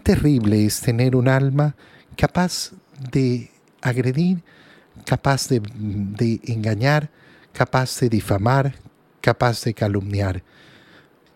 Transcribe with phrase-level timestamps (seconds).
[0.00, 1.74] terrible es tener un alma
[2.16, 2.72] capaz
[3.12, 4.42] de agredir,
[5.04, 7.10] capaz de, de engañar,
[7.52, 8.74] capaz de difamar,
[9.20, 10.42] capaz de calumniar.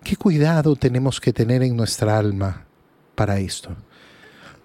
[0.02, 2.66] ¿Qué cuidado tenemos que tener en nuestra alma
[3.14, 3.74] para esto?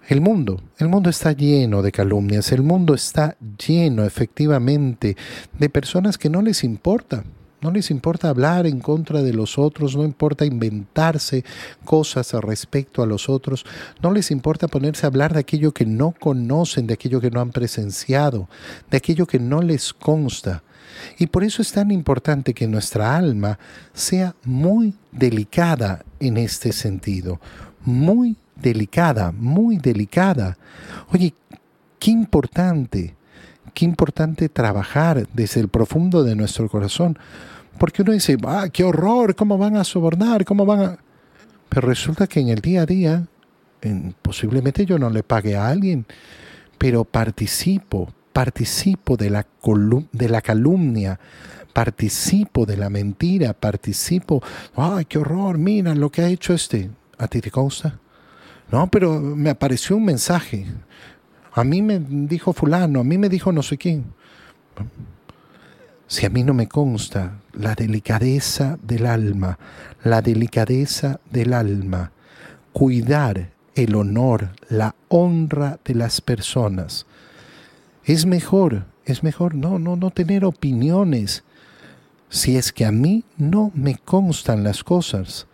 [0.08, 5.16] El mundo, el mundo está lleno de calumnias, el mundo está lleno efectivamente
[5.58, 7.22] de personas que no les importa,
[7.60, 11.44] no les importa hablar en contra de los otros, no importa inventarse
[11.84, 13.64] cosas respecto a los otros,
[14.02, 17.40] no les importa ponerse a hablar de aquello que no conocen, de aquello que no
[17.40, 18.48] han presenciado,
[18.90, 20.62] de aquello que no les consta.
[21.18, 23.58] Y por eso es tan importante que nuestra alma
[23.92, 27.40] sea muy delicada en este sentido,
[27.84, 30.56] muy delicada, muy delicada.
[31.12, 31.34] Oye,
[31.98, 33.14] qué importante,
[33.74, 37.18] qué importante trabajar desde el profundo de nuestro corazón,
[37.80, 40.98] porque uno dice, ah, qué horror, cómo van a sobornar, cómo van a...
[41.70, 43.26] Pero resulta que en el día a día,
[44.20, 46.04] posiblemente yo no le pague a alguien,
[46.76, 49.46] pero participo, participo de la,
[50.12, 51.18] de la calumnia,
[51.72, 54.42] participo de la mentira, participo,
[54.76, 56.90] ay, qué horror, mira lo que ha hecho este.
[57.16, 57.98] ¿A ti te consta?
[58.70, 60.66] No, pero me apareció un mensaje.
[61.54, 64.04] A mí me dijo fulano, a mí me dijo no sé quién.
[66.10, 69.60] Si a mí no me consta la delicadeza del alma,
[70.02, 72.10] la delicadeza del alma,
[72.72, 77.06] cuidar el honor, la honra de las personas,
[78.04, 81.44] es mejor, es mejor no, no, no tener opiniones.
[82.28, 85.46] Si es que a mí no me constan las cosas.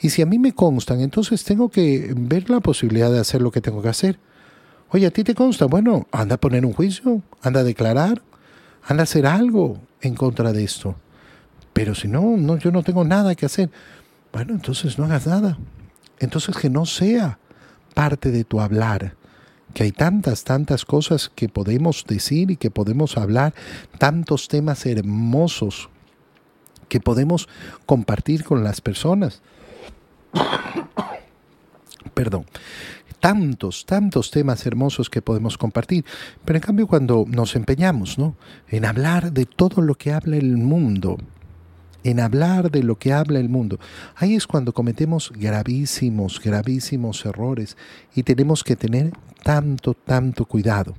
[0.00, 3.50] Y si a mí me constan, entonces tengo que ver la posibilidad de hacer lo
[3.50, 4.20] que tengo que hacer.
[4.90, 5.66] Oye, ¿a ti te consta?
[5.66, 8.22] Bueno, anda a poner un juicio, anda a declarar,
[8.86, 10.96] anda a hacer algo en contra de esto.
[11.72, 13.70] Pero si no, yo no tengo nada que hacer.
[14.32, 15.58] Bueno, entonces no hagas nada.
[16.18, 17.38] Entonces que no sea
[17.94, 19.16] parte de tu hablar
[19.74, 23.54] que hay tantas, tantas cosas que podemos decir y que podemos hablar,
[23.98, 25.90] tantos temas hermosos
[26.88, 27.48] que podemos
[27.84, 29.42] compartir con las personas.
[32.14, 32.46] Perdón.
[33.24, 36.04] Tantos, tantos temas hermosos que podemos compartir.
[36.44, 38.36] Pero en cambio cuando nos empeñamos ¿no?
[38.68, 41.16] en hablar de todo lo que habla el mundo,
[42.02, 43.78] en hablar de lo que habla el mundo.
[44.14, 47.78] Ahí es cuando cometemos gravísimos, gravísimos errores
[48.14, 49.10] y tenemos que tener
[49.42, 50.94] tanto, tanto cuidado.